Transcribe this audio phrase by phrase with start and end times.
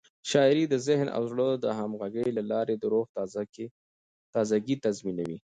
[0.29, 3.05] شاعري د ذهن او زړه د همغږۍ له لارې د روح
[4.33, 5.37] تازه ګي تضمینوي.